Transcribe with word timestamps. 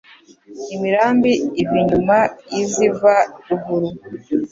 Imirambi 0.75 1.31
iva 1.61 1.75
inyuma 1.81 2.17
y'iziva 2.51 3.13
ruguru, 3.47 3.89